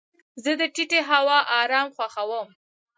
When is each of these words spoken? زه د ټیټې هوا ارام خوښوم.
زه 0.43 0.51
د 0.59 0.61
ټیټې 0.73 1.01
هوا 1.11 1.39
ارام 1.59 1.87
خوښوم. 1.95 2.49